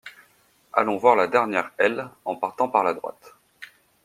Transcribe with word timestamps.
Allons 0.73 0.97
voir 0.97 1.15
la 1.15 1.27
dernière 1.27 1.69
aile, 1.77 2.09
en 2.25 2.35
partant 2.35 2.67
par 2.67 2.83
la 2.83 2.95
droite. 2.95 3.35